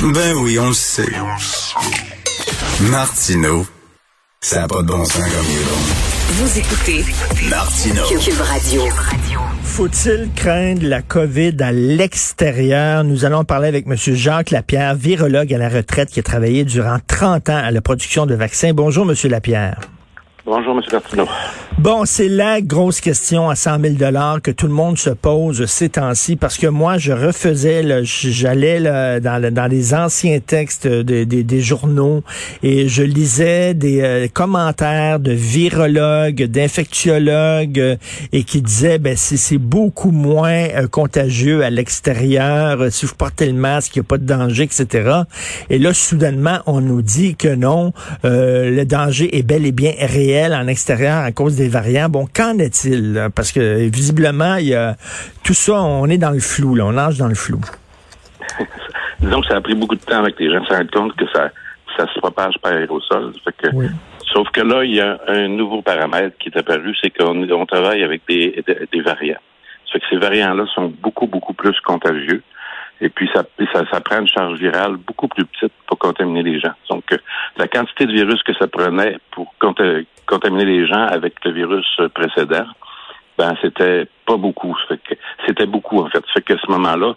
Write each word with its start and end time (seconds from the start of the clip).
Ben 0.00 0.36
oui, 0.36 0.56
on 0.60 0.68
le 0.68 0.74
sait. 0.74 1.10
Martineau, 2.82 3.66
ça 4.40 4.60
n'a 4.60 4.68
pas 4.68 4.82
de 4.82 4.86
bon 4.86 5.04
sens 5.04 5.16
comme 5.16 5.44
il 5.50 5.56
est 5.56 5.64
bon. 5.64 5.76
Vous 6.28 6.58
écoutez 6.58 7.04
Martino. 7.50 8.02
Cube 8.06 8.40
Radio. 8.40 8.82
Faut-il 9.64 10.30
craindre 10.36 10.86
la 10.86 11.02
COVID 11.02 11.56
à 11.60 11.72
l'extérieur? 11.72 13.02
Nous 13.02 13.24
allons 13.24 13.44
parler 13.44 13.66
avec 13.66 13.86
M. 13.88 13.96
Jacques 13.96 14.52
Lapierre, 14.52 14.94
virologue 14.94 15.52
à 15.52 15.58
la 15.58 15.68
retraite 15.68 16.10
qui 16.10 16.20
a 16.20 16.22
travaillé 16.22 16.64
durant 16.64 16.98
30 17.04 17.48
ans 17.48 17.56
à 17.56 17.72
la 17.72 17.80
production 17.80 18.24
de 18.24 18.36
vaccins. 18.36 18.72
Bonjour, 18.72 19.04
M. 19.10 19.16
Lapierre. 19.28 19.80
Bonjour, 20.48 20.74
M. 20.74 20.82
Martineau. 20.90 21.26
Bon, 21.76 22.06
c'est 22.06 22.28
la 22.28 22.62
grosse 22.62 23.02
question 23.02 23.50
à 23.50 23.54
100 23.54 23.80
000 23.82 23.94
dollars 23.96 24.40
que 24.40 24.50
tout 24.50 24.66
le 24.66 24.72
monde 24.72 24.96
se 24.98 25.10
pose 25.10 25.66
ces 25.66 25.90
temps-ci 25.90 26.36
parce 26.36 26.56
que 26.56 26.66
moi, 26.66 26.96
je 26.96 27.12
refaisais, 27.12 28.02
j'allais 28.04 28.80
dans, 29.20 29.54
dans 29.54 29.70
les 29.70 29.94
anciens 29.94 30.40
textes 30.40 30.88
des 30.88 31.60
journaux 31.60 32.22
et 32.62 32.88
je 32.88 33.02
lisais 33.02 33.74
des 33.74 34.00
euh, 34.00 34.26
commentaires 34.32 35.20
de 35.20 35.32
virologues, 35.32 36.44
d'infectiologues 36.44 37.78
euh, 37.78 37.96
et 38.32 38.42
qui 38.42 38.62
disaient, 38.62 38.98
ben 38.98 39.16
c'est 39.16 39.58
beaucoup 39.58 40.10
moins 40.10 40.66
euh, 40.74 40.88
contagieux 40.88 41.62
à 41.62 41.70
l'extérieur 41.70 42.90
si 42.90 43.06
vous 43.06 43.14
portez 43.14 43.46
le 43.46 43.52
masque, 43.52 43.94
il 43.94 43.98
n'y 44.00 44.06
a 44.06 44.08
pas 44.08 44.18
de 44.18 44.24
danger, 44.24 44.64
etc. 44.64 45.22
Et 45.68 45.78
là, 45.78 45.92
soudainement, 45.92 46.58
on 46.66 46.80
nous 46.80 47.02
dit 47.02 47.36
que 47.36 47.54
non, 47.54 47.92
le 48.24 48.84
danger 48.84 49.36
est 49.36 49.42
bel 49.42 49.66
et 49.66 49.72
bien 49.72 49.92
réel 50.00 50.37
en 50.46 50.66
extérieur 50.66 51.18
à 51.18 51.32
cause 51.32 51.56
des 51.56 51.68
variants. 51.68 52.08
Bon, 52.08 52.26
qu'en 52.26 52.58
est-il? 52.58 53.28
Parce 53.34 53.52
que 53.52 53.88
visiblement, 53.88 54.56
il 54.56 54.68
y 54.68 54.74
a 54.74 54.96
tout 55.44 55.54
ça, 55.54 55.82
on 55.82 56.06
est 56.06 56.18
dans 56.18 56.30
le 56.30 56.40
flou, 56.40 56.74
là, 56.74 56.86
on 56.86 56.92
nage 56.92 57.18
dans 57.18 57.28
le 57.28 57.34
flou. 57.34 57.60
Disons 59.20 59.40
que 59.40 59.48
ça 59.48 59.56
a 59.56 59.60
pris 59.60 59.74
beaucoup 59.74 59.96
de 59.96 60.00
temps 60.00 60.20
avec 60.20 60.38
les 60.38 60.50
gens 60.50 60.60
de 60.60 60.66
se 60.66 60.72
rendre 60.72 60.90
compte 60.90 61.16
que 61.16 61.26
ça, 61.32 61.50
ça 61.96 62.06
se 62.12 62.18
propage 62.20 62.54
par 62.62 62.72
aérosol. 62.72 63.32
que, 63.58 63.68
Sauf 64.32 64.48
que 64.50 64.60
là, 64.60 64.84
il 64.84 64.94
y 64.94 65.00
a 65.00 65.18
un 65.26 65.48
nouveau 65.48 65.82
paramètre 65.82 66.36
qui 66.38 66.50
est 66.50 66.56
apparu, 66.58 66.94
c'est 67.00 67.10
qu'on 67.10 67.42
on 67.50 67.66
travaille 67.66 68.02
avec 68.02 68.22
des, 68.28 68.62
des, 68.92 69.00
variants. 69.00 69.40
Ça 69.86 69.94
fait 69.94 70.00
que 70.00 70.06
ces 70.10 70.18
variants-là 70.18 70.66
sont 70.74 70.92
beaucoup, 71.00 71.26
beaucoup 71.26 71.54
plus 71.54 71.78
contagieux. 71.80 72.42
Et 73.00 73.08
puis, 73.08 73.28
ça, 73.34 73.44
ça, 73.72 73.84
ça, 73.90 74.00
prend 74.00 74.20
une 74.20 74.26
charge 74.26 74.58
virale 74.58 74.96
beaucoup 74.96 75.28
plus 75.28 75.44
petite 75.44 75.72
pour 75.86 75.98
contaminer 75.98 76.42
les 76.42 76.58
gens. 76.58 76.72
Donc, 76.90 77.04
euh, 77.12 77.18
la 77.56 77.68
quantité 77.68 78.06
de 78.06 78.12
virus 78.12 78.42
que 78.42 78.54
ça 78.54 78.66
prenait 78.66 79.18
pour 79.30 79.54
contaminer 80.26 80.64
les 80.64 80.86
gens 80.86 81.06
avec 81.06 81.34
le 81.44 81.52
virus 81.52 81.86
précédent, 82.14 82.66
ben, 83.38 83.54
c'était 83.62 84.06
pas 84.26 84.36
beaucoup. 84.36 84.76
C'était 85.46 85.66
beaucoup, 85.66 86.00
en 86.00 86.08
fait. 86.08 86.18
Ça 86.26 86.32
fait 86.34 86.42
qu'à 86.42 86.56
ce 86.58 86.70
moment-là, 86.72 87.14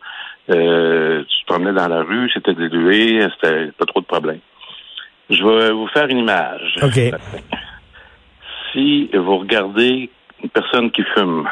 euh, 0.52 1.24
tu 1.24 1.42
te 1.42 1.46
promenais 1.48 1.74
dans 1.74 1.88
la 1.88 2.04
rue, 2.04 2.30
c'était 2.32 2.54
dilué, 2.54 3.28
c'était 3.36 3.72
pas 3.72 3.86
trop 3.86 4.02
de 4.02 4.06
problème. 4.06 4.40
Je 5.30 5.44
vais 5.44 5.72
vous 5.72 5.88
faire 5.88 6.08
une 6.08 6.20
image. 6.20 6.76
OK. 6.84 7.00
Si 8.72 9.10
vous 9.14 9.38
regardez 9.38 10.10
une 10.44 10.50
personne 10.50 10.92
qui 10.92 11.04
fume, 11.16 11.48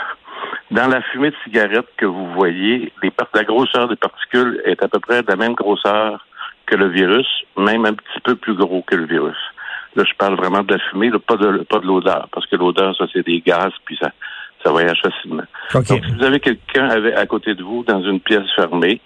dans 0.71 0.87
la 0.87 1.01
fumée 1.01 1.31
de 1.31 1.35
cigarette 1.43 1.87
que 1.97 2.05
vous 2.05 2.31
voyez, 2.33 2.91
les 3.01 3.11
la 3.33 3.43
grosseur 3.43 3.87
des 3.87 3.95
particules 3.95 4.61
est 4.65 4.83
à 4.83 4.87
peu 4.87 4.99
près 4.99 5.21
de 5.23 5.27
la 5.27 5.35
même 5.35 5.53
grosseur 5.53 6.25
que 6.65 6.75
le 6.75 6.89
virus, 6.89 7.27
même 7.57 7.85
un 7.85 7.93
petit 7.93 8.19
peu 8.23 8.35
plus 8.35 8.53
gros 8.53 8.83
que 8.83 8.95
le 8.95 9.05
virus. 9.05 9.37
Là, 9.95 10.03
je 10.07 10.13
parle 10.15 10.35
vraiment 10.35 10.61
de 10.61 10.73
la 10.73 10.79
fumée, 10.79 11.09
pas 11.11 11.35
de 11.35 11.63
pas 11.63 11.79
de 11.79 11.87
l'odeur, 11.87 12.27
parce 12.31 12.45
que 12.45 12.55
l'odeur, 12.55 12.95
ça, 12.95 13.05
c'est 13.11 13.25
des 13.25 13.41
gaz, 13.41 13.71
puis 13.85 13.97
ça, 13.99 14.11
ça 14.63 14.71
voyage 14.71 15.01
facilement. 15.01 15.43
Donc, 15.73 15.85
si 15.85 15.99
vous 15.99 16.23
avez 16.23 16.39
quelqu'un 16.39 16.89
à 16.89 17.25
côté 17.25 17.55
de 17.55 17.63
vous 17.63 17.83
dans 17.83 18.01
une 18.03 18.19
pièce 18.19 18.49
fermée 18.55 19.01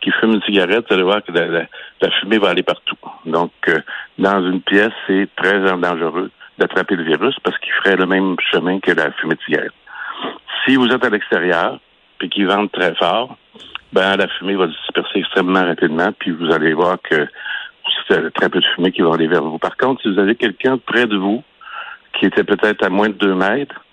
qui 0.00 0.10
fume 0.12 0.32
une 0.32 0.42
cigarette, 0.42 0.86
vous 0.88 0.94
allez 0.94 1.02
voir 1.02 1.22
que 1.22 1.32
la, 1.32 2.10
fumée 2.20 2.38
va 2.38 2.50
aller 2.50 2.62
partout. 2.62 2.96
Donc, 3.26 3.52
euh, 3.68 3.78
dans 4.18 4.42
une 4.44 4.60
pièce, 4.60 4.92
c'est 5.06 5.28
très 5.36 5.60
dangereux 5.60 6.30
d'attraper 6.58 6.96
le 6.96 7.04
virus 7.04 7.36
parce 7.42 7.56
qu'il 7.58 7.72
ferait 7.72 7.96
le 7.96 8.06
même 8.06 8.36
chemin 8.50 8.80
que 8.80 8.90
la 8.90 9.12
fumée 9.12 9.34
de 9.34 9.40
cigarette. 9.42 9.72
Si 10.64 10.76
vous 10.76 10.86
êtes 10.86 11.04
à 11.04 11.10
l'extérieur, 11.10 11.78
puis 12.18 12.28
qu'il 12.28 12.46
vente 12.46 12.70
très 12.72 12.94
fort, 12.94 13.36
ben 13.92 14.16
la 14.16 14.28
fumée 14.28 14.54
va 14.54 14.66
se 14.66 14.80
disperser 14.80 15.18
extrêmement 15.18 15.64
rapidement, 15.64 16.12
puis 16.18 16.30
vous 16.30 16.52
allez 16.52 16.72
voir 16.72 16.98
que 17.02 17.26
c'est 18.08 18.32
très 18.34 18.48
peu 18.48 18.60
de 18.60 18.66
fumée 18.74 18.92
qui 18.92 19.02
va 19.02 19.14
aller 19.14 19.26
vers 19.26 19.42
vous. 19.42 19.58
Par 19.58 19.76
contre, 19.76 20.02
si 20.02 20.12
vous 20.12 20.20
avez 20.20 20.34
quelqu'un 20.34 20.78
près 20.78 21.06
de 21.06 21.16
vous 21.16 21.42
qui 22.18 22.26
était 22.26 22.44
peut-être 22.44 22.84
à 22.84 22.90
moins 22.90 23.08
de 23.08 23.14
deux 23.14 23.34
mètres, 23.34 23.84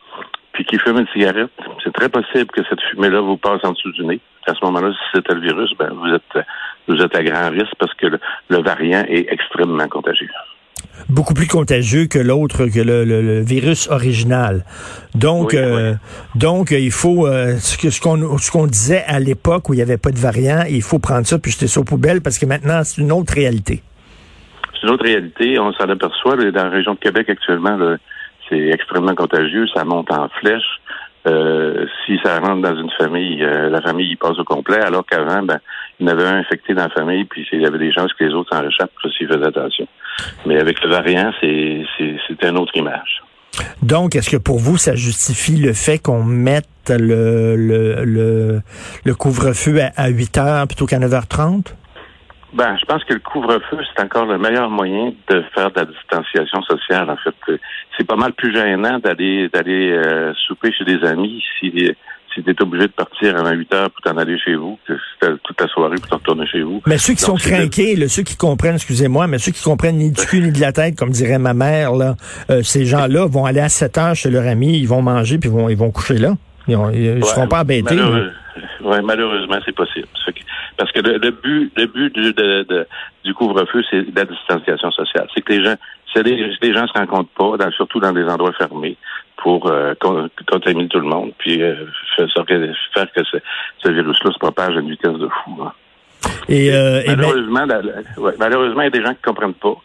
puis 0.54 0.66
qui 0.66 0.78
fume 0.78 1.00
une 1.00 1.08
cigarette, 1.08 1.52
c'est 1.84 1.94
très 1.94 2.10
possible 2.10 2.48
que 2.48 2.64
cette 2.70 2.82
fumée-là 2.92 3.22
vous 3.22 3.38
passe 3.38 3.64
en 3.64 3.72
dessous 3.72 3.92
du 3.92 4.06
nez. 4.06 4.20
À 4.46 4.54
ce 4.54 4.66
moment-là, 4.66 4.92
si 4.92 5.00
c'était 5.16 5.34
le 5.34 5.42
virus, 5.42 5.72
ben 5.78 5.90
vous 5.94 6.14
êtes 6.14 6.46
vous 6.88 7.02
êtes 7.02 7.16
à 7.16 7.24
grand 7.24 7.50
risque 7.50 7.76
parce 7.78 7.94
que 7.94 8.08
le 8.08 8.62
variant 8.62 9.04
est 9.08 9.32
extrêmement 9.32 9.88
contagieux 9.88 10.30
beaucoup 11.08 11.34
plus 11.34 11.48
contagieux 11.48 12.08
que 12.08 12.20
l'autre, 12.20 12.66
que 12.66 12.80
le, 12.80 13.42
virus 13.42 13.90
original. 13.90 14.66
Donc, 15.16 15.54
euh, 15.54 15.94
donc 16.36 16.72
il 16.72 16.92
faut 16.92 17.28
euh, 17.28 17.58
ce 17.58 18.02
qu'on 18.02 18.38
ce 18.38 18.52
qu'on 18.52 18.68
disait 18.68 19.04
à 19.08 19.20
l'époque 19.20 19.70
où 19.70 19.74
il 19.74 19.78
n'y 19.78 19.84
avait 19.84 19.98
pas 19.98 20.12
de 20.12 20.20
variant, 20.20 20.64
il 20.70 20.82
faut 20.82 21.00
prendre 21.00 21.26
ça 21.26 21.40
puis 21.40 21.52
jeter 21.52 21.68
ça 21.68 21.80
aux 21.80 21.84
poubelles 21.84 22.22
parce 22.22 22.38
que 22.38 22.46
maintenant 22.46 22.82
c'est 22.84 23.02
une 23.02 23.12
autre 23.12 23.34
réalité. 23.34 23.82
C'est 24.74 24.88
une 24.88 24.94
autre 24.94 25.06
réalité. 25.06 25.60
On 25.60 25.74
s'en 25.74 25.90
aperçoit 25.90 26.36
dans 26.36 26.64
la 26.64 26.70
région 26.70 26.94
de 26.94 27.00
Québec 27.00 27.30
actuellement. 27.30 27.78
C'est 28.50 28.70
extrêmement 28.70 29.16
contagieux, 29.16 29.68
ça 29.74 29.84
monte 29.84 30.12
en 30.12 30.28
flèche. 30.40 30.80
Euh, 31.28 31.86
si 32.06 32.18
ça 32.24 32.40
rentre 32.40 32.62
dans 32.62 32.76
une 32.76 32.90
famille, 32.92 33.44
euh, 33.44 33.70
la 33.70 33.82
famille 33.82 34.12
y 34.12 34.16
passe 34.16 34.40
au 34.40 34.46
complet, 34.46 34.82
alors 34.82 35.06
qu'avant, 35.06 35.44
ben, 35.44 35.60
il 36.00 36.08
y 36.08 36.10
en 36.10 36.14
avait 36.14 36.26
un 36.26 36.38
infecté 36.38 36.74
dans 36.74 36.84
la 36.84 36.90
famille, 36.90 37.26
puis 37.26 37.48
il 37.52 37.62
y 37.62 37.66
avait 37.66 37.78
des 37.78 37.92
chances 37.92 38.14
que 38.14 38.24
les 38.24 38.34
autres 38.34 38.56
s'en 38.56 38.62
réchappent 38.62 38.92
s'ils 39.18 39.28
faisaient 39.28 39.48
attention. 39.48 39.88
Mais 40.46 40.60
avec 40.60 40.82
le 40.82 40.90
variant, 40.90 41.32
c'est 41.40 41.86
une 42.44 42.58
autre 42.58 42.76
image. 42.76 43.22
Donc, 43.82 44.16
est-ce 44.16 44.30
que 44.30 44.38
pour 44.38 44.60
vous, 44.60 44.78
ça 44.78 44.96
justifie 44.96 45.58
le 45.58 45.74
fait 45.74 46.00
qu'on 46.00 46.24
mette 46.24 46.66
le, 46.90 47.56
le, 47.56 48.62
le, 49.04 49.16
couvre-feu 49.16 49.82
à, 49.82 49.92
à 50.04 50.08
8 50.10 50.38
heures 50.38 50.68
plutôt 50.68 50.86
qu'à 50.86 51.00
9h30? 51.00 51.74
Ben, 52.54 52.76
je 52.80 52.86
pense 52.86 53.04
que 53.04 53.14
le 53.14 53.20
couvre-feu, 53.20 53.78
c'est 53.94 54.04
encore 54.04 54.26
le 54.26 54.40
meilleur 54.40 54.70
moyen 54.70 55.14
de 55.30 55.44
faire 55.54 55.70
de 55.72 55.80
la 55.80 55.86
distanciation 55.86 56.62
sociale. 56.64 57.10
En 57.10 57.18
fait, 57.18 57.60
c'est 57.96 58.08
pas 58.08 58.16
mal 58.16 58.34
plus 58.34 58.54
gênant 58.54 58.98
d'aller 58.98 59.50
d'aller 59.50 59.92
euh, 59.92 60.34
souper 60.48 60.72
chez 60.72 60.84
des 60.84 61.06
amis 61.06 61.44
si 61.60 61.94
si 62.34 62.44
tu 62.44 62.50
es 62.52 62.62
obligé 62.62 62.88
de 62.88 62.92
partir 62.92 63.36
avant 63.38 63.52
8 63.52 63.74
heures 63.74 63.92
pour 63.92 64.02
t'en 64.02 64.18
aller 64.18 64.38
chez 64.40 64.56
vous, 64.56 64.78
que 64.88 64.94
toute 65.44 65.60
la 65.60 65.68
soirée 65.68 65.96
pour 65.96 66.08
t'en 66.08 66.18
retourner 66.18 66.48
chez 66.48 66.62
vous. 66.62 66.82
Mais 66.88 66.98
ceux 66.98 67.14
qui 67.14 67.22
sont 67.22 67.36
craqués, 67.36 68.08
ceux 68.08 68.24
qui 68.24 68.36
comprennent, 68.36 68.76
excusez-moi, 68.76 69.28
mais 69.28 69.38
ceux 69.38 69.52
qui 69.52 69.64
comprennent 69.64 69.98
ni 69.98 70.12
du 70.12 70.26
cul 70.26 70.42
ni 70.42 70.52
de 70.52 70.60
la 70.60 70.72
tête, 70.72 70.98
comme 70.98 71.12
dirait 71.12 71.40
ma 71.40 71.54
mère, 71.54 71.94
là, 71.94 72.16
euh, 72.50 72.62
ces 72.64 72.86
gens-là 72.86 73.26
vont 73.28 73.46
aller 73.46 73.62
à 73.62 73.70
7 73.70 73.98
heures 73.98 74.16
chez 74.16 74.30
leur 74.30 74.48
ami, 74.48 74.80
ils 74.80 74.88
vont 74.88 75.02
manger 75.02 75.38
puis 75.38 75.50
ils 75.50 75.54
vont, 75.54 75.70
ils 75.70 75.78
vont 75.78 75.92
coucher 75.92 76.18
là. 76.18 76.34
Ils 76.68 77.16
ne 77.16 77.22
seront 77.22 77.48
pas 77.48 77.62
embêtés. 77.62 77.98
Oui, 78.84 78.98
malheureusement, 79.04 79.58
c'est 79.66 79.76
possible. 79.76 80.08
Parce 80.78 80.92
que 80.92 81.00
le, 81.00 81.32
but, 81.32 81.72
le 81.76 81.86
but 81.88 82.14
du, 82.14 82.34
du 83.24 83.34
couvre-feu, 83.34 83.82
c'est 83.90 84.06
la 84.16 84.26
distanciation 84.26 84.92
sociale. 84.92 85.28
C'est 85.34 85.42
que 85.42 85.54
les 85.54 85.64
gens, 85.64 85.76
c'est 86.14 86.24
les, 86.24 86.52
les 86.62 86.74
gens 86.74 86.88
se 86.88 86.98
rencontrent 86.98 87.30
pas, 87.38 87.72
surtout 87.72 88.00
dans 88.00 88.12
des 88.12 88.24
endroits 88.26 88.54
fermés, 88.54 88.98
pour 89.42 89.68
euh, 89.68 89.94
contaminer 90.48 90.88
tout 90.88 91.00
le 91.00 91.08
monde, 91.08 91.32
puis 91.38 91.62
euh, 91.62 91.86
faire, 92.16 92.46
que 92.46 93.24
ce, 93.24 93.90
virus-là 93.90 94.32
se 94.32 94.40
propage 94.40 94.76
à 94.76 94.80
une 94.80 94.90
vitesse 94.90 95.14
de 95.14 95.28
fou. 95.28 95.58
Hein. 95.64 95.72
Et, 96.48 96.72
euh, 96.74 97.02
malheureusement, 97.08 97.66
malheureusement, 98.38 98.82
il 98.82 98.86
y 98.86 98.88
a 98.88 98.90
des 98.90 99.04
gens 99.04 99.14
qui 99.14 99.22
comprennent 99.22 99.54
pas. 99.54 99.76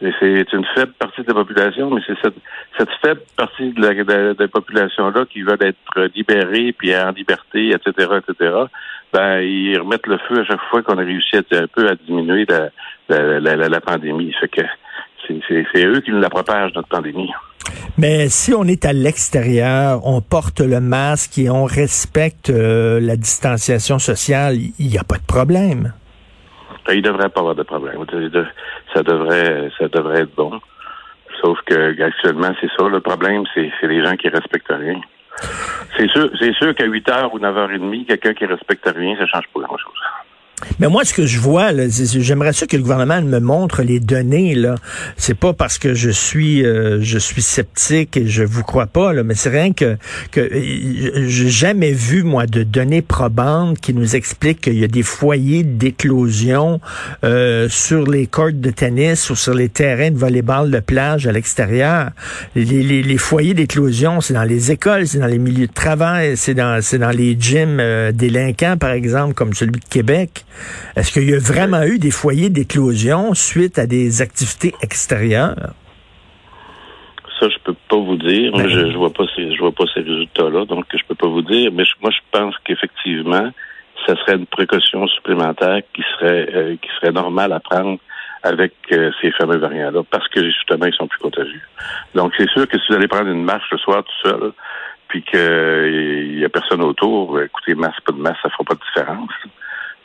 C'est 0.00 0.52
une 0.54 0.64
faible 0.74 0.92
partie 0.98 1.20
de 1.20 1.28
la 1.28 1.34
population, 1.34 1.90
mais 1.90 2.00
c'est 2.06 2.16
cette, 2.22 2.34
cette, 2.78 2.88
faible 3.02 3.20
partie 3.36 3.70
de 3.72 3.82
la, 3.82 3.92
de, 3.92 4.36
la 4.38 4.48
population-là 4.48 5.26
qui 5.26 5.42
veut 5.42 5.58
être 5.60 6.08
libérée, 6.14 6.72
puis 6.72 6.96
en 6.96 7.10
liberté, 7.10 7.68
etc., 7.68 8.08
etc., 8.16 8.54
ben, 9.12 9.40
ils 9.40 9.78
remettent 9.78 10.06
le 10.06 10.18
feu 10.26 10.40
à 10.40 10.44
chaque 10.44 10.62
fois 10.70 10.82
qu'on 10.82 10.96
a 10.96 11.02
réussi 11.02 11.36
à, 11.36 11.40
un 11.52 11.66
peu 11.66 11.86
à 11.86 11.96
diminuer 11.96 12.46
la, 12.48 13.40
la, 13.40 13.56
la, 13.56 13.80
pandémie. 13.80 14.32
Fait 14.40 14.48
que 14.48 14.62
c'est 15.48 15.84
eux 15.84 16.00
qui 16.00 16.10
nous 16.10 16.20
la 16.20 16.30
propagent, 16.30 16.74
notre 16.74 16.88
pandémie. 16.88 17.30
Mais 17.98 18.28
si 18.28 18.54
on 18.54 18.64
est 18.64 18.84
à 18.84 18.92
l'extérieur, 18.92 20.00
on 20.04 20.20
porte 20.20 20.60
le 20.60 20.80
masque 20.80 21.38
et 21.38 21.50
on 21.50 21.64
respecte 21.64 22.50
euh, 22.50 23.00
la 23.00 23.16
distanciation 23.16 23.98
sociale, 23.98 24.54
il 24.78 24.86
n'y 24.86 24.98
a 24.98 25.04
pas 25.04 25.16
de 25.16 25.26
problème. 25.26 25.92
Ben, 26.86 26.94
il 26.94 27.02
devrait 27.02 27.28
pas 27.28 27.40
avoir 27.40 27.54
de 27.54 27.62
problème. 27.62 28.04
Ça 28.94 29.02
devrait, 29.02 29.70
ça 29.78 29.88
devrait 29.88 30.22
être 30.22 30.34
bon. 30.34 30.60
Sauf 31.42 31.58
que 31.66 32.02
actuellement, 32.02 32.52
c'est 32.60 32.70
ça. 32.76 32.88
Le 32.88 33.00
problème, 33.00 33.44
c'est 33.54 33.70
les 33.82 34.04
gens 34.04 34.16
qui 34.16 34.28
respectent 34.28 34.72
rien. 34.72 35.00
C'est 35.96 36.08
sûr, 36.10 36.30
sûr 36.58 36.74
qu'à 36.74 36.84
8 36.84 37.08
h 37.08 37.30
ou 37.32 37.38
9 37.38 37.54
h 37.54 37.78
30, 37.78 38.06
quelqu'un 38.06 38.34
qui 38.34 38.46
respecte 38.46 38.86
rien, 38.94 39.16
ça 39.16 39.26
change 39.26 39.44
pas 39.54 39.60
grand-chose. 39.60 40.00
Mais 40.78 40.88
moi, 40.88 41.04
ce 41.04 41.14
que 41.14 41.26
je 41.26 41.38
vois, 41.38 41.70
j'aimerais 41.88 42.52
ça 42.52 42.66
que 42.66 42.76
le 42.76 42.82
gouvernement 42.82 43.20
me 43.22 43.38
montre 43.38 43.82
les 43.82 44.00
données. 44.00 44.54
Là, 44.54 44.74
c'est 45.16 45.34
pas 45.34 45.52
parce 45.52 45.78
que 45.78 45.94
je 45.94 46.10
suis, 46.10 46.64
euh, 46.64 47.00
je 47.02 47.18
suis 47.18 47.42
sceptique 47.42 48.16
et 48.16 48.26
je 48.26 48.42
vous 48.42 48.62
crois 48.62 48.86
pas. 48.86 49.12
Là, 49.12 49.22
mais 49.22 49.34
c'est 49.34 49.50
rien 49.50 49.72
que 49.72 49.96
que 50.30 50.48
j'ai 51.26 51.48
jamais 51.48 51.92
vu 51.92 52.22
moi 52.22 52.46
de 52.46 52.62
données 52.62 53.02
probantes 53.02 53.78
qui 53.78 53.94
nous 53.94 54.16
expliquent 54.16 54.62
qu'il 54.62 54.78
y 54.78 54.84
a 54.84 54.88
des 54.88 55.02
foyers 55.02 55.62
d'éclosion 55.62 56.80
euh, 57.24 57.68
sur 57.68 58.06
les 58.06 58.26
courts 58.26 58.52
de 58.52 58.70
tennis 58.70 59.30
ou 59.30 59.36
sur 59.36 59.54
les 59.54 59.68
terrains 59.68 60.10
de 60.10 60.16
volleyball 60.16 60.70
de 60.70 60.80
plage 60.80 61.26
à 61.26 61.32
l'extérieur. 61.32 62.10
Les, 62.54 62.64
les, 62.64 63.02
les, 63.02 63.18
foyers 63.18 63.54
d'éclosion, 63.54 64.20
c'est 64.20 64.34
dans 64.34 64.44
les 64.44 64.70
écoles, 64.70 65.06
c'est 65.06 65.18
dans 65.18 65.26
les 65.26 65.38
milieux 65.38 65.66
de 65.66 65.72
travail, 65.72 66.36
c'est 66.36 66.54
dans 66.54 66.80
c'est 66.82 66.98
dans 66.98 67.10
les 67.10 67.36
gyms 67.38 67.78
euh, 67.80 68.12
délinquants, 68.12 68.76
par 68.78 68.90
exemple, 68.90 69.34
comme 69.34 69.54
celui 69.54 69.80
de 69.80 69.88
Québec. 69.88 70.44
Est-ce 70.96 71.12
qu'il 71.12 71.28
y 71.28 71.34
a 71.34 71.38
vraiment 71.38 71.82
eu 71.82 71.98
des 71.98 72.10
foyers 72.10 72.50
d'éclosion 72.50 73.34
suite 73.34 73.78
à 73.78 73.86
des 73.86 74.22
activités 74.22 74.74
extérieures? 74.82 75.74
Ça, 77.38 77.48
je 77.48 77.56
peux 77.64 77.74
pas 77.88 77.96
vous 77.96 78.16
dire. 78.16 78.52
Ben 78.52 78.68
je, 78.68 78.90
je 78.92 78.96
vois 78.98 79.12
pas 79.12 79.24
ces, 79.34 79.54
je 79.54 79.58
vois 79.58 79.72
pas 79.72 79.84
ces 79.94 80.00
résultats-là, 80.00 80.66
donc 80.66 80.84
je 80.92 81.02
peux 81.08 81.14
pas 81.14 81.28
vous 81.28 81.42
dire. 81.42 81.70
Mais 81.72 81.84
moi, 82.02 82.10
je 82.10 82.20
pense 82.30 82.54
qu'effectivement, 82.64 83.50
ça 84.06 84.14
serait 84.16 84.36
une 84.36 84.46
précaution 84.46 85.06
supplémentaire 85.08 85.80
qui 85.94 86.02
serait 86.12 86.48
euh, 86.54 86.76
qui 86.76 86.88
serait 87.00 87.12
normale 87.12 87.52
à 87.52 87.60
prendre 87.60 87.98
avec 88.42 88.72
euh, 88.92 89.10
ces 89.20 89.30
fameux 89.32 89.58
variants-là, 89.58 90.02
parce 90.10 90.26
que 90.28 90.44
justement, 90.44 90.86
ils 90.86 90.94
sont 90.94 91.06
plus 91.06 91.18
contagieux. 91.18 91.60
Donc, 92.14 92.32
c'est 92.38 92.48
sûr 92.50 92.66
que 92.66 92.78
si 92.78 92.84
vous 92.88 92.94
allez 92.94 93.08
prendre 93.08 93.28
une 93.28 93.44
marche 93.44 93.70
le 93.70 93.78
soir 93.78 94.02
tout 94.02 94.28
seul, 94.28 94.52
puis 95.08 95.22
qu'il 95.22 96.36
n'y 96.38 96.44
a 96.44 96.48
personne 96.48 96.82
autour, 96.82 97.40
écoutez, 97.40 97.74
masse, 97.74 98.00
pas 98.04 98.12
de 98.12 98.18
masse, 98.18 98.36
ça 98.42 98.48
fera 98.50 98.64
pas 98.64 98.74
de 98.74 98.80
différence. 98.80 99.30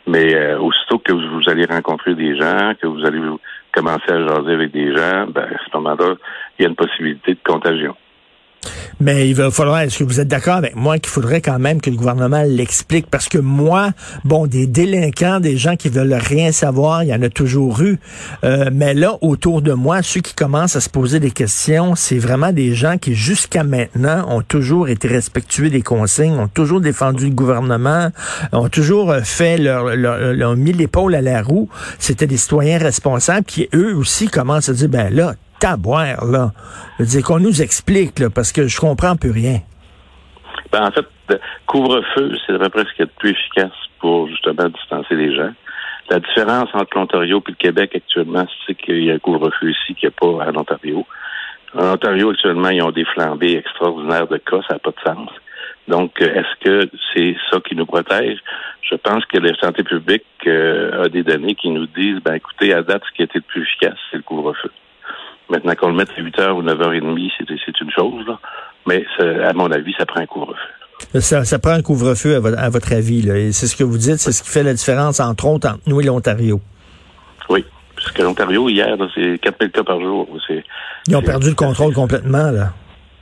Mais 0.07 0.35
euh, 0.35 0.59
aussitôt 0.59 0.99
que 0.99 1.11
vous, 1.11 1.49
allez 1.49 1.65
rencontrer 1.65 2.13
des 2.15 2.37
gens, 2.37 2.73
que 2.79 2.87
vous 2.87 3.05
allez 3.05 3.19
commencer 3.71 4.09
à 4.11 4.27
jaser 4.27 4.53
avec 4.53 4.71
des 4.71 4.95
gens, 4.95 5.25
ben, 5.27 5.43
à 5.43 5.57
ce 5.65 5.77
moment-là, 5.77 6.15
il 6.57 6.63
y 6.63 6.65
a 6.65 6.69
une 6.69 6.75
possibilité 6.75 7.33
de 7.33 7.39
contagion. 7.43 7.95
Mais 8.99 9.29
il 9.29 9.35
va 9.35 9.51
falloir, 9.51 9.79
est-ce 9.79 9.99
que 9.99 10.03
vous 10.03 10.19
êtes 10.19 10.27
d'accord 10.27 10.55
avec 10.55 10.75
moi 10.75 10.97
qu'il 10.99 11.09
faudrait 11.09 11.41
quand 11.41 11.59
même 11.59 11.81
que 11.81 11.89
le 11.89 11.95
gouvernement 11.95 12.43
l'explique? 12.45 13.07
Parce 13.09 13.27
que 13.27 13.37
moi, 13.37 13.91
bon, 14.23 14.47
des 14.47 14.67
délinquants, 14.67 15.39
des 15.39 15.57
gens 15.57 15.75
qui 15.75 15.89
veulent 15.89 16.13
rien 16.13 16.51
savoir, 16.51 17.03
il 17.03 17.09
y 17.09 17.13
en 17.13 17.21
a 17.21 17.29
toujours 17.29 17.81
eu. 17.81 17.99
Euh, 18.43 18.69
mais 18.71 18.93
là, 18.93 19.17
autour 19.21 19.61
de 19.61 19.73
moi, 19.73 20.01
ceux 20.01 20.21
qui 20.21 20.33
commencent 20.33 20.75
à 20.75 20.81
se 20.81 20.89
poser 20.89 21.19
des 21.19 21.31
questions, 21.31 21.95
c'est 21.95 22.17
vraiment 22.17 22.51
des 22.51 22.73
gens 22.73 22.97
qui, 22.97 23.15
jusqu'à 23.15 23.63
maintenant, 23.63 24.25
ont 24.29 24.41
toujours 24.41 24.89
été 24.89 25.07
respectueux 25.07 25.69
des 25.69 25.81
consignes, 25.81 26.37
ont 26.37 26.47
toujours 26.47 26.81
défendu 26.81 27.25
le 27.25 27.35
gouvernement, 27.35 28.09
ont 28.51 28.69
toujours 28.69 29.13
fait 29.23 29.57
leur, 29.57 29.95
leur, 29.95 30.33
leur 30.33 30.55
mis 30.55 30.73
l'épaule 30.73 31.15
à 31.15 31.21
la 31.21 31.41
roue. 31.41 31.69
C'était 31.99 32.27
des 32.27 32.37
citoyens 32.37 32.77
responsables 32.77 33.45
qui, 33.45 33.67
eux 33.73 33.95
aussi, 33.95 34.27
commencent 34.27 34.69
à 34.69 34.73
dire, 34.73 34.89
ben 34.89 35.13
là, 35.13 35.35
taboire, 35.59 36.25
là. 36.25 36.51
Je 36.99 37.19
qu'on 37.21 37.39
nous 37.39 37.61
explique, 37.61 38.19
là, 38.19 38.29
parce 38.29 38.51
que 38.51 38.67
je 38.67 38.79
comprends 38.79 39.15
plus 39.15 39.31
rien. 39.31 39.59
Ben, 40.71 40.87
en 40.87 40.91
fait, 40.91 41.05
couvre-feu, 41.65 42.37
c'est 42.45 42.53
à 42.53 42.59
peu 42.59 42.69
près 42.69 42.83
ce 42.83 42.95
qui 42.95 43.01
est 43.01 43.05
le 43.05 43.11
plus 43.17 43.31
efficace 43.31 43.71
pour 43.99 44.27
justement 44.27 44.69
distancer 44.69 45.15
les 45.15 45.35
gens. 45.35 45.51
La 46.09 46.19
différence 46.19 46.69
entre 46.73 46.97
l'Ontario 46.97 47.41
et 47.47 47.51
le 47.51 47.55
Québec 47.55 47.91
actuellement, 47.95 48.45
c'est 48.65 48.75
qu'il 48.75 49.03
y 49.03 49.11
a 49.11 49.15
un 49.15 49.19
couvre-feu 49.19 49.71
ici 49.71 49.95
qu'il 49.95 50.09
n'y 50.09 50.13
a 50.13 50.19
pas 50.19 50.51
en 50.51 50.55
Ontario. 50.55 51.05
En 51.73 51.93
Ontario, 51.93 52.29
actuellement, 52.29 52.69
ils 52.69 52.83
ont 52.83 52.91
des 52.91 53.05
flambées 53.05 53.57
extraordinaires 53.57 54.27
de 54.27 54.37
cas, 54.37 54.61
ça 54.67 54.75
n'a 54.75 54.79
pas 54.79 54.91
de 54.91 55.01
sens. 55.03 55.29
Donc, 55.87 56.19
est-ce 56.19 56.63
que 56.63 56.89
c'est 57.13 57.35
ça 57.51 57.59
qui 57.59 57.75
nous 57.75 57.85
protège? 57.85 58.39
Je 58.81 58.95
pense 58.95 59.25
que 59.25 59.37
la 59.37 59.55
santé 59.55 59.83
publique 59.83 60.25
euh, 60.47 61.03
a 61.03 61.09
des 61.09 61.23
données 61.23 61.55
qui 61.55 61.69
nous 61.69 61.85
disent, 61.87 62.19
ben 62.23 62.35
écoutez, 62.35 62.73
à 62.73 62.81
date, 62.81 63.03
ce 63.07 63.15
qui 63.15 63.21
a 63.21 63.25
été 63.25 63.39
le 63.39 63.43
plus 63.47 63.63
efficace, 63.63 63.97
c'est 64.09 64.17
le 64.17 64.23
couvre-feu. 64.23 64.71
Maintenant 65.49 65.75
qu'on 65.75 65.89
le 65.89 65.95
mette 65.95 66.09
à 66.09 66.21
8h 66.21 66.51
ou 66.51 66.63
9h30, 66.63 67.31
c'est 67.65 67.81
une 67.81 67.91
chose, 67.91 68.25
là. 68.27 68.39
mais 68.87 69.05
à 69.43 69.53
mon 69.53 69.71
avis, 69.71 69.93
ça 69.97 70.05
prend 70.05 70.21
un 70.21 70.25
couvre-feu. 70.25 71.19
Ça, 71.19 71.43
ça, 71.43 71.59
prend 71.59 71.71
un 71.71 71.81
couvre-feu 71.81 72.35
à, 72.35 72.69
votre 72.69 72.93
avis. 72.93 73.21
Là. 73.21 73.37
Et 73.37 73.51
c'est 73.51 73.67
ce 73.67 73.75
que 73.75 73.83
vous 73.83 73.97
dites, 73.97 74.17
c'est 74.17 74.31
ce 74.31 74.41
qui 74.41 74.49
fait 74.49 74.63
la 74.63 74.73
différence, 74.73 75.19
entre 75.19 75.45
autres, 75.47 75.67
entre 75.69 75.81
nous 75.87 76.01
et 76.01 76.03
l'Ontario. 76.05 76.59
Oui, 77.49 77.63
puisque 77.95 78.19
l'Ontario, 78.19 78.69
hier, 78.69 78.95
c'est 79.13 79.37
4000 79.39 79.71
cas 79.71 79.83
par 79.83 79.99
jour. 79.99 80.27
Ils 81.07 81.15
ont 81.15 81.21
perdu 81.21 81.49
le 81.49 81.55
contrôle 81.55 81.93
complètement, 81.93 82.51
là. 82.51 82.73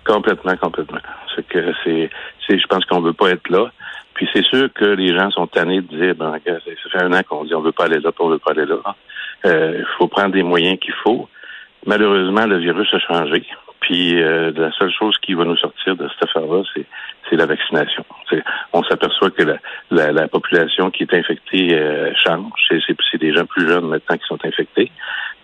Complètement, 0.06 0.56
complètement. 0.58 1.00
C'est 1.36 1.48
que 1.48 1.74
c'est, 1.84 2.10
je 2.50 2.68
pense 2.68 2.86
qu'on 2.86 3.02
veut 3.02 3.14
pas 3.14 3.31
être 3.31 3.50
là. 3.50 3.72
Puis 4.14 4.30
c'est 4.31 4.44
sûr 4.44 4.72
que 4.74 4.86
les 4.86 5.16
gens 5.16 5.31
sont 5.31 5.48
tannés 5.48 5.81
de 5.81 5.88
dire, 5.88 6.16
ben, 6.16 6.34
ça 6.46 6.90
fait 6.92 7.04
un 7.04 7.14
an 7.14 7.22
qu'on 7.28 7.46
dit 7.46 7.56
on 7.56 7.62
veut 7.62 7.72
pas 7.72 7.86
aller 7.86 8.00
là, 8.00 8.12
on 8.19 8.30
veut 8.30 8.38
pas 8.38 8.52
aller 8.52 8.66
là. 8.66 8.78
Euh, 9.46 9.78
il 9.80 9.86
faut 9.98 10.08
prendre 10.08 10.31
des 10.31 10.44
moyens 10.44 10.78
qu'il 10.80 10.94
faut. 11.04 11.28
Malheureusement, 11.85 12.45
le 12.45 12.59
virus 12.59 12.94
a 12.94 13.00
changé. 13.00 13.45
Puis 13.83 14.21
euh, 14.21 14.51
la 14.56 14.71
seule 14.71 14.91
chose 14.97 15.18
qui 15.21 15.33
va 15.33 15.44
nous 15.44 15.57
sortir 15.57 15.97
de 15.97 16.07
cette 16.07 16.30
affaire-là, 16.30 16.63
c'est, 16.74 16.85
c'est 17.30 17.35
la 17.35 17.45
vaccination. 17.45 18.06
on 18.71 18.81
s'aperçoit 18.83 19.30
que 19.31 19.44
la, 19.91 20.12
la, 20.13 20.27
population 20.30 20.89
qui 20.89 21.03
est 21.03 21.13
infectée 21.13 21.74
euh, 21.74 22.12
change. 22.25 22.51
C'est, 22.69 22.80
c'est, 23.12 23.18
des 23.18 23.33
gens 23.33 23.45
plus 23.45 23.68
jeunes 23.68 23.88
maintenant 23.88 24.15
qui 24.15 24.25
sont 24.25 24.39
infectés. 24.45 24.89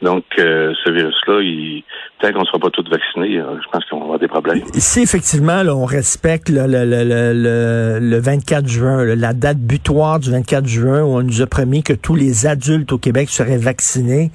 Donc, 0.01 0.23
euh, 0.39 0.73
ce 0.85 0.89
virus-là, 0.89 1.41
il, 1.41 1.83
tant 2.21 2.31
qu'on 2.31 2.39
ne 2.39 2.45
sera 2.45 2.59
pas 2.59 2.69
tous 2.69 2.89
vaccinés, 2.89 3.41
je 3.41 3.69
pense 3.69 3.83
qu'on 3.89 4.03
avoir 4.03 4.19
des 4.19 4.29
problèmes. 4.29 4.61
Si 4.73 5.01
effectivement, 5.01 5.61
là, 5.61 5.75
on 5.75 5.83
respecte 5.83 6.47
le, 6.47 6.65
le, 6.65 6.85
le, 6.85 7.99
le, 7.99 8.19
24 8.19 8.67
juin, 8.67 9.03
la 9.03 9.33
date 9.33 9.57
butoir 9.57 10.19
du 10.19 10.31
24 10.31 10.65
juin, 10.65 11.03
où 11.03 11.17
on 11.17 11.23
nous 11.23 11.41
a 11.41 11.47
promis 11.47 11.83
que 11.83 11.91
tous 11.91 12.15
les 12.15 12.47
adultes 12.47 12.93
au 12.93 12.97
Québec 12.97 13.27
seraient 13.29 13.57
vaccinés, 13.57 14.31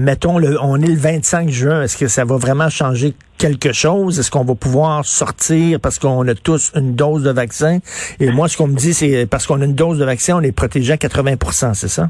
mettons, 0.00 0.38
le, 0.38 0.56
on 0.62 0.80
est 0.80 0.88
le 0.88 0.98
25 0.98 1.50
juin, 1.50 1.82
est-ce 1.82 1.98
que 1.98 2.08
ça 2.08 2.24
va 2.24 2.38
vraiment 2.38 2.70
changer 2.70 3.12
quelque 3.38 3.72
chose? 3.72 4.18
Est-ce 4.18 4.30
qu'on 4.30 4.44
va 4.44 4.54
pouvoir 4.54 5.04
sortir 5.04 5.80
parce 5.80 5.98
qu'on 5.98 6.26
a 6.28 6.34
tous 6.34 6.72
une 6.74 6.94
dose 6.94 7.22
de 7.22 7.30
vaccin? 7.30 7.78
Et 8.20 8.30
moi, 8.30 8.48
ce 8.48 8.56
qu'on 8.56 8.68
me 8.68 8.76
dit, 8.76 8.94
c'est 8.94 9.26
parce 9.26 9.46
qu'on 9.46 9.60
a 9.60 9.64
une 9.64 9.74
dose 9.74 9.98
de 9.98 10.04
vaccin, 10.04 10.36
on 10.36 10.42
est 10.42 10.56
protégé 10.56 10.92
à 10.92 10.96
80% 10.96 11.74
c'est 11.74 11.88
ça? 11.88 12.08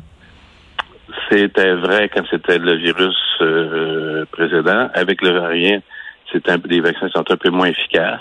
C'était 1.31 1.75
vrai 1.75 2.11
quand 2.15 2.25
c'était 2.31 2.59
le 2.59 2.77
virus 2.77 3.17
euh, 3.41 4.25
précédent. 4.31 4.89
Avec 4.95 5.23
le 5.23 5.31
variant, 5.31 5.81
c'est 6.33 6.49
un, 6.49 6.59
les 6.67 6.81
vaccins 6.81 7.09
sont 7.09 7.31
un 7.31 7.37
peu 7.37 7.51
moins 7.51 7.67
efficaces. 7.67 8.21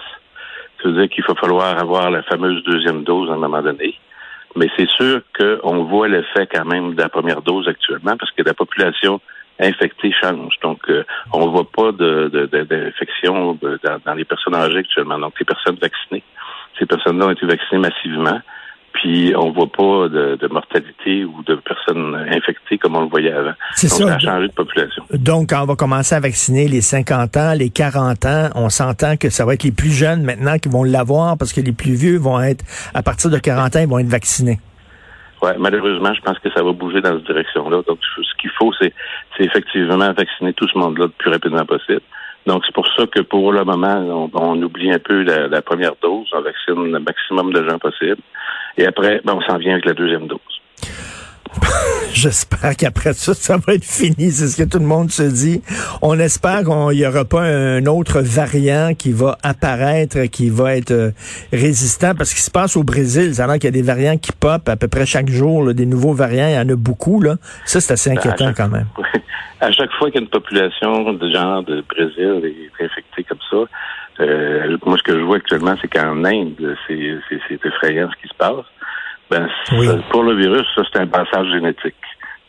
Ça 0.81 0.89
veut 0.89 0.95
dire 0.95 1.09
qu'il 1.09 1.23
va 1.27 1.35
falloir 1.35 1.77
avoir 1.77 2.11
la 2.11 2.23
fameuse 2.23 2.63
deuxième 2.63 3.03
dose 3.03 3.29
à 3.29 3.33
un 3.33 3.37
moment 3.37 3.61
donné. 3.61 3.95
Mais 4.55 4.67
c'est 4.77 4.89
sûr 4.89 5.21
qu'on 5.37 5.85
voit 5.85 6.07
l'effet 6.07 6.47
quand 6.51 6.65
même 6.65 6.95
de 6.95 7.01
la 7.01 7.09
première 7.09 7.41
dose 7.41 7.67
actuellement 7.67 8.15
parce 8.17 8.31
que 8.31 8.43
la 8.43 8.53
population 8.53 9.19
infectés 9.59 10.13
changent. 10.21 10.59
Donc, 10.61 10.79
euh, 10.89 11.03
on 11.31 11.45
ne 11.45 11.51
voit 11.51 11.69
pas 11.69 11.91
d'infection 11.91 13.57
de, 13.61 13.79
dans, 14.05 14.13
les 14.13 14.25
personnes 14.25 14.55
âgées 14.55 14.79
actuellement. 14.79 15.19
Donc, 15.19 15.33
les 15.39 15.45
personnes 15.45 15.77
vaccinées, 15.81 16.23
ces 16.79 16.85
personnes-là 16.85 17.27
ont 17.27 17.31
été 17.31 17.45
vaccinées 17.45 17.81
massivement. 17.81 18.39
Puis 18.93 19.33
on 19.35 19.51
voit 19.51 19.71
pas 19.71 20.07
de, 20.07 20.47
mortalité 20.51 21.25
ou 21.25 21.41
de 21.43 21.55
personnes 21.55 22.15
infectées 22.29 22.77
comme 22.77 22.95
on 22.95 23.01
le 23.01 23.07
voyait 23.07 23.31
avant. 23.31 23.53
C'est 23.73 23.87
ça. 23.87 24.07
Ça 24.07 24.15
a 24.15 24.19
changé 24.19 24.47
de 24.47 24.53
population. 24.53 25.03
Donc, 25.11 25.49
quand 25.49 25.63
on 25.63 25.65
va 25.65 25.75
commencer 25.75 26.13
à 26.13 26.19
vacciner 26.19 26.67
les 26.67 26.81
50 26.81 27.35
ans, 27.37 27.53
les 27.57 27.71
40 27.71 28.25
ans, 28.25 28.49
on 28.53 28.69
s'entend 28.69 29.17
que 29.17 29.31
ça 29.31 29.45
va 29.45 29.55
être 29.55 29.63
les 29.63 29.71
plus 29.71 29.91
jeunes 29.91 30.21
maintenant 30.23 30.59
qui 30.59 30.69
vont 30.69 30.83
l'avoir 30.83 31.37
parce 31.39 31.53
que 31.53 31.61
les 31.61 31.71
plus 31.71 31.95
vieux 31.95 32.17
vont 32.17 32.39
être, 32.39 32.63
à 32.93 33.01
partir 33.01 33.31
de 33.31 33.39
40 33.39 33.75
ans, 33.75 33.79
ils 33.79 33.87
vont 33.87 33.99
être 33.99 34.07
vaccinés. 34.07 34.59
Ouais, 35.43 35.57
malheureusement, 35.59 36.13
je 36.13 36.21
pense 36.21 36.39
que 36.39 36.49
ça 36.55 36.63
va 36.63 36.71
bouger 36.71 37.01
dans 37.01 37.17
cette 37.17 37.25
direction-là. 37.25 37.81
Donc, 37.85 37.99
ce 38.01 38.41
qu'il 38.41 38.49
faut, 38.51 38.71
c'est, 38.79 38.93
effectivement 39.39 40.11
vacciner 40.13 40.53
tout 40.53 40.67
ce 40.67 40.77
monde-là 40.77 41.05
le 41.05 41.11
plus 41.11 41.31
rapidement 41.31 41.65
possible. 41.65 42.01
Donc, 42.45 42.63
c'est 42.65 42.73
pour 42.73 42.87
ça 42.97 43.05
que 43.07 43.21
pour 43.21 43.53
le 43.53 43.63
moment, 43.63 44.29
on, 44.33 44.61
oublie 44.61 44.91
un 44.91 44.99
peu 44.99 45.23
la, 45.23 45.61
première 45.61 45.93
dose, 46.01 46.27
on 46.33 46.41
vaccine 46.41 46.91
le 46.91 46.99
maximum 46.99 47.53
de 47.53 47.67
gens 47.67 47.79
possible. 47.79 48.21
Et 48.77 48.85
après, 48.85 49.21
ben, 49.23 49.35
on 49.35 49.41
s'en 49.41 49.57
vient 49.57 49.73
avec 49.73 49.85
la 49.85 49.93
deuxième 49.93 50.27
dose. 50.27 50.39
J'espère 52.13 52.75
qu'après 52.77 53.13
ça, 53.13 53.33
ça 53.33 53.57
va 53.57 53.73
être 53.73 53.85
fini. 53.85 54.31
C'est 54.31 54.47
ce 54.47 54.61
que 54.61 54.69
tout 54.69 54.79
le 54.79 54.85
monde 54.85 55.11
se 55.11 55.23
dit. 55.23 55.61
On 56.01 56.19
espère 56.19 56.63
qu'il 56.63 56.97
n'y 56.97 57.05
aura 57.05 57.25
pas 57.25 57.41
un 57.41 57.85
autre 57.85 58.21
variant 58.21 58.93
qui 58.93 59.11
va 59.11 59.37
apparaître, 59.43 60.25
qui 60.25 60.49
va 60.49 60.75
être 60.75 60.91
euh, 60.91 61.11
résistant. 61.51 62.13
Parce 62.15 62.33
qu'il 62.33 62.43
se 62.43 62.51
passe 62.51 62.77
au 62.77 62.83
Brésil, 62.83 63.35
ça 63.35 63.45
a 63.45 63.53
qu'il 63.57 63.65
y 63.65 63.67
a 63.67 63.71
des 63.71 63.81
variants 63.81 64.17
qui 64.17 64.31
pop 64.31 64.67
à 64.67 64.75
peu 64.75 64.87
près 64.87 65.05
chaque 65.05 65.29
jour, 65.29 65.73
des 65.73 65.85
nouveaux 65.85 66.13
variants. 66.13 66.47
Il 66.47 66.55
y 66.55 66.57
en 66.57 66.69
a 66.69 66.75
beaucoup. 66.75 67.21
Là. 67.21 67.35
Ça, 67.65 67.81
c'est 67.81 67.93
assez 67.93 68.09
ben, 68.09 68.17
inquiétant 68.17 68.53
quand 68.55 68.69
même. 68.69 68.87
À 69.61 69.71
chaque 69.71 69.93
fois 69.93 70.11
qu'une 70.11 70.27
population 70.27 71.13
de 71.13 71.31
genre 71.31 71.63
de 71.63 71.81
Brésil 71.87 72.41
est 72.43 72.83
infectée 72.83 73.23
comme 73.23 73.37
ça, 73.49 73.57
euh, 74.19 74.77
moi, 74.85 74.97
ce 74.97 75.03
que 75.03 75.17
je 75.17 75.23
vois 75.23 75.37
actuellement, 75.37 75.75
c'est 75.81 75.87
qu'en 75.87 76.23
Inde, 76.25 76.75
c'est 76.87 77.65
effrayant 77.65 78.09
ce 78.11 78.21
qui 78.21 78.27
se 78.27 78.35
passe. 78.37 78.65
Ben, 79.29 79.47
pour 80.09 80.23
le 80.23 80.35
virus, 80.35 80.65
ça, 80.75 80.83
c'est 80.91 80.99
un 80.99 81.07
passage 81.07 81.47
génétique. 81.51 81.95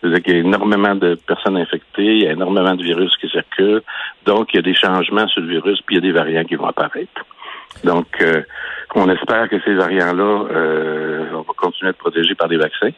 C'est-à-dire 0.01 0.23
qu'il 0.23 0.35
y 0.35 0.37
a 0.37 0.41
énormément 0.41 0.95
de 0.95 1.15
personnes 1.27 1.57
infectées, 1.57 2.17
il 2.17 2.23
y 2.25 2.27
a 2.27 2.33
énormément 2.33 2.75
de 2.75 2.83
virus 2.83 3.17
qui 3.17 3.29
circulent, 3.29 3.83
donc 4.27 4.53
il 4.53 4.57
y 4.57 4.59
a 4.59 4.63
des 4.63 4.75
changements 4.75 5.27
sur 5.29 5.41
le 5.41 5.49
virus, 5.49 5.81
puis 5.87 5.97
il 5.97 6.05
y 6.05 6.07
a 6.07 6.13
des 6.13 6.13
variants 6.13 6.45
qui 6.45 6.57
vont 6.57 6.67
apparaître. 6.67 7.25
Donc, 7.85 8.07
euh, 8.21 8.43
on 8.95 9.09
espère 9.09 9.49
que 9.49 9.61
ces 9.63 9.75
variants-là, 9.75 10.47
euh, 10.51 11.27
on 11.33 11.41
va 11.41 11.53
continuer 11.57 11.89
à 11.89 11.91
être 11.91 11.99
protégés 11.99 12.35
par 12.35 12.49
des 12.49 12.59
vaccins. 12.59 12.93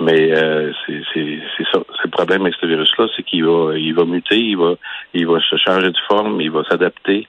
Mais 0.00 0.30
euh, 0.32 0.72
c'est 0.86 1.66
ça. 1.72 1.80
C'est 1.96 2.04
le 2.04 2.10
problème 2.10 2.42
avec 2.42 2.54
ce 2.60 2.66
virus-là, 2.66 3.06
c'est 3.16 3.24
qu'il 3.24 3.44
va, 3.44 3.76
il 3.76 3.94
va 3.94 4.04
muter, 4.04 4.38
il 4.38 4.56
va, 4.56 4.74
il 5.12 5.26
va 5.26 5.40
se 5.40 5.56
changer 5.56 5.90
de 5.90 5.98
forme, 6.08 6.40
il 6.40 6.52
va 6.52 6.62
s'adapter. 6.70 7.26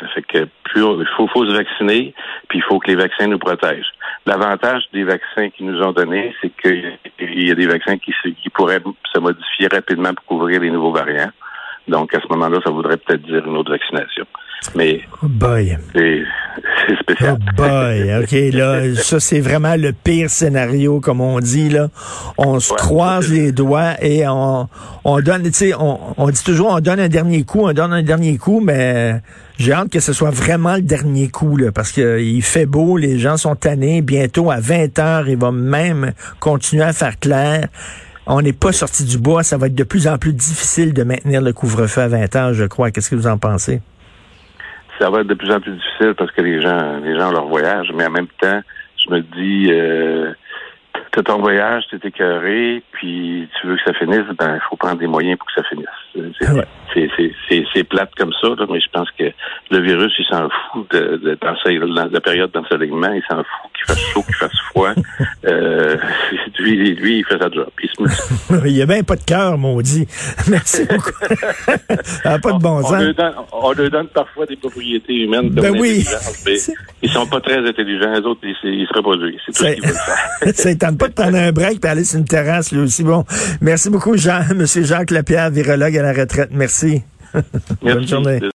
Ça 0.00 0.06
fait 0.08 0.22
que 0.22 0.48
plus 0.62 0.82
il 0.82 1.06
faut, 1.16 1.26
faut 1.28 1.44
se 1.44 1.52
vacciner, 1.52 2.14
puis 2.48 2.58
il 2.58 2.62
faut 2.62 2.78
que 2.78 2.86
les 2.86 2.96
vaccins 2.96 3.26
nous 3.26 3.38
protègent. 3.38 3.92
L'avantage 4.26 4.84
des 4.92 5.04
vaccins 5.04 5.50
qu'ils 5.50 5.66
nous 5.66 5.82
ont 5.82 5.92
donnés, 5.92 6.34
c'est 6.40 6.50
qu'il 6.56 7.44
y 7.44 7.50
a 7.50 7.54
des 7.54 7.66
vaccins 7.66 7.98
qui, 7.98 8.12
qui 8.42 8.48
pourraient 8.48 8.82
se 9.12 9.20
modifier 9.20 9.68
rapidement 9.70 10.14
pour 10.14 10.24
couvrir 10.24 10.60
les 10.60 10.70
nouveaux 10.70 10.92
variants. 10.92 11.30
Donc, 11.88 12.14
à 12.14 12.20
ce 12.20 12.26
moment-là, 12.30 12.60
ça 12.64 12.70
voudrait 12.70 12.96
peut-être 12.96 13.22
dire 13.22 13.46
une 13.46 13.56
autre 13.56 13.70
vaccination. 13.70 14.24
Mais 14.74 15.02
oh 15.22 15.26
boy. 15.28 15.76
c'est 15.92 16.24
spécial. 17.00 17.36
Oh 17.38 17.52
boy, 17.56 18.14
OK, 18.22 18.54
là, 18.54 18.94
ça 18.94 19.20
c'est 19.20 19.40
vraiment 19.40 19.76
le 19.76 19.92
pire 19.92 20.30
scénario, 20.30 21.00
comme 21.00 21.20
on 21.20 21.38
dit, 21.40 21.68
là. 21.68 21.88
On 22.38 22.58
se 22.60 22.72
croise 22.72 23.30
les 23.30 23.52
doigts 23.52 24.02
et 24.02 24.26
on, 24.26 24.68
on 25.04 25.20
donne, 25.20 25.42
tu 25.42 25.52
sais, 25.52 25.74
on, 25.74 25.98
on 26.16 26.30
dit 26.30 26.42
toujours 26.42 26.68
on 26.72 26.80
donne 26.80 27.00
un 27.00 27.08
dernier 27.08 27.44
coup, 27.44 27.60
on 27.60 27.72
donne 27.72 27.92
un 27.92 28.02
dernier 28.02 28.38
coup, 28.38 28.60
mais 28.60 29.20
j'ai 29.58 29.72
hâte 29.72 29.90
que 29.90 30.00
ce 30.00 30.12
soit 30.12 30.30
vraiment 30.30 30.76
le 30.76 30.82
dernier 30.82 31.28
coup, 31.28 31.56
là, 31.56 31.70
parce 31.70 31.92
qu'il 31.92 32.42
fait 32.42 32.66
beau, 32.66 32.96
les 32.96 33.18
gens 33.18 33.36
sont 33.36 33.54
tannés, 33.54 34.00
bientôt 34.02 34.50
à 34.50 34.60
20 34.60 34.98
heures, 34.98 35.28
il 35.28 35.36
va 35.36 35.52
même 35.52 36.12
continuer 36.40 36.84
à 36.84 36.92
faire 36.92 37.18
clair 37.18 37.68
on 38.26 38.40
n'est 38.40 38.52
pas 38.52 38.72
sorti 38.72 39.04
du 39.04 39.18
bois. 39.18 39.42
Ça 39.42 39.58
va 39.58 39.66
être 39.66 39.74
de 39.74 39.84
plus 39.84 40.08
en 40.08 40.18
plus 40.18 40.32
difficile 40.32 40.94
de 40.94 41.02
maintenir 41.02 41.40
le 41.40 41.52
couvre-feu 41.52 42.02
à 42.02 42.08
20 42.08 42.36
heures, 42.36 42.54
je 42.54 42.64
crois. 42.64 42.90
Qu'est-ce 42.90 43.10
que 43.10 43.16
vous 43.16 43.26
en 43.26 43.38
pensez? 43.38 43.80
Ça 44.98 45.10
va 45.10 45.20
être 45.20 45.26
de 45.26 45.34
plus 45.34 45.50
en 45.50 45.60
plus 45.60 45.72
difficile 45.72 46.14
parce 46.16 46.30
que 46.32 46.40
les 46.40 46.60
gens, 46.60 46.98
les 47.02 47.18
gens 47.18 47.28
ont 47.28 47.32
leur 47.32 47.46
voyage, 47.46 47.88
mais 47.94 48.06
en 48.06 48.10
même 48.10 48.28
temps, 48.40 48.60
je 49.04 49.10
me 49.12 49.20
dis, 49.20 49.68
euh, 49.72 50.32
t'as 51.14 51.22
ton 51.22 51.38
voyage, 51.38 51.84
t'es 51.90 52.08
écœuré, 52.08 52.82
puis 52.92 53.48
tu 53.60 53.66
veux 53.68 53.76
que 53.76 53.82
ça 53.84 53.92
finisse, 53.92 54.26
ben, 54.36 54.56
il 54.56 54.60
faut 54.68 54.76
prendre 54.76 54.98
des 54.98 55.06
moyens 55.06 55.38
pour 55.38 55.46
que 55.46 55.52
ça 55.54 55.62
finisse. 55.68 55.86
C'est 56.92 57.64
c'est 57.72 57.84
plate 57.84 58.10
comme 58.16 58.32
ça, 58.40 58.48
mais 58.68 58.80
je 58.80 58.90
pense 58.92 59.08
que 59.12 59.24
le 59.70 59.80
virus, 59.80 60.12
il 60.18 60.24
s'en 60.26 60.48
fout 60.48 60.90
de, 60.90 61.16
de, 61.16 61.38
dans 61.40 62.08
la 62.10 62.20
période 62.20 62.50
d'ensoleillement, 62.50 63.12
il 63.12 63.22
s'en 63.28 63.36
fout 63.36 63.70
qu'il 63.76 63.86
fasse 63.86 64.00
chaud, 64.12 64.22
qu'il 64.22 64.34
fasse 64.34 64.58
froid. 64.70 64.90
euh, 65.46 65.96
lui, 66.58 66.94
lui, 66.94 67.18
il 67.18 67.24
fait 67.24 67.38
sa 67.38 67.50
job. 67.50 67.68
Il, 67.82 67.90
se 67.90 68.66
il 68.66 68.82
a 68.82 68.86
bien 68.86 69.02
pas 69.02 69.16
de 69.16 69.24
cœur, 69.24 69.58
maudit. 69.58 70.06
Merci 70.48 70.84
beaucoup. 70.86 71.12
pas 72.22 72.38
de 72.38 72.58
bon 72.58 72.82
sens. 72.82 72.92
On 73.52 73.72
leur, 73.72 73.90
donne, 73.90 74.08
parfois 74.08 74.46
des 74.46 74.56
propriétés 74.56 75.14
humaines 75.14 75.50
ben 75.50 75.76
oui. 75.78 76.04
Ils 77.04 77.10
sont 77.10 77.26
pas 77.26 77.40
très 77.40 77.58
intelligents. 77.58 78.12
Les 78.12 78.20
autres, 78.20 78.40
ils, 78.42 78.56
ils 78.64 78.86
se 78.86 78.94
reproduisent. 78.94 79.38
C'est 79.44 79.52
tout 79.52 79.64
ce 79.64 79.74
qu'ils 79.74 79.86
veulent 79.86 79.94
faire. 79.94 80.54
ça 80.54 80.74
tente 80.74 80.98
pas 80.98 81.08
de 81.08 81.12
prendre 81.12 81.36
un 81.36 81.52
break 81.52 81.84
et 81.84 81.88
aller 81.88 82.04
sur 82.04 82.18
une 82.18 82.24
terrasse, 82.24 82.72
lui 82.72 82.80
aussi. 82.80 83.04
Bon, 83.04 83.24
merci 83.60 83.90
beaucoup, 83.90 84.16
Jean, 84.16 84.40
Monsieur 84.56 84.84
Jacques 84.84 85.10
Lapierre, 85.10 85.50
virologue 85.50 85.96
à 85.98 86.02
la 86.02 86.12
retraite. 86.12 86.48
Merci. 86.52 87.02
Merci. 87.34 87.82
Bonne 87.82 88.08
journée. 88.08 88.40